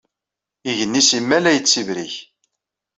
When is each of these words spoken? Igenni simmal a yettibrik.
Igenni 0.69 1.01
simmal 1.09 1.45
a 1.49 1.51
yettibrik. 1.53 2.13